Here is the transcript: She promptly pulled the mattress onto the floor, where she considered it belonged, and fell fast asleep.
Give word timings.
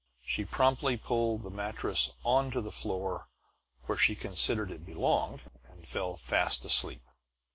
She 0.23 0.45
promptly 0.45 0.97
pulled 0.97 1.43
the 1.43 1.51
mattress 1.51 2.09
onto 2.23 2.59
the 2.59 2.71
floor, 2.71 3.29
where 3.83 3.99
she 3.99 4.15
considered 4.15 4.71
it 4.71 4.83
belonged, 4.83 5.43
and 5.69 5.85
fell 5.87 6.15
fast 6.15 6.65
asleep. 6.65 7.03